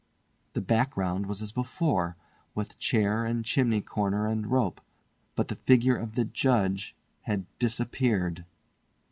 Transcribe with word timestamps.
The 0.53 0.61
background 0.61 1.27
was 1.27 1.43
as 1.43 1.51
before, 1.51 2.17
with 2.55 2.79
chair 2.79 3.23
and 3.23 3.45
chimney 3.45 3.81
corner 3.81 4.25
and 4.25 4.47
rope, 4.47 4.81
but 5.35 5.47
the 5.47 5.55
figure 5.55 5.95
of 5.95 6.13
the 6.15 6.25
Judge 6.25 6.95
had 7.21 7.45
disappeared. 7.59 8.43